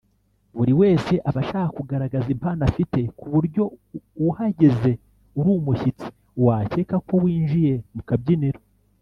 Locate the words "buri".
0.57-0.73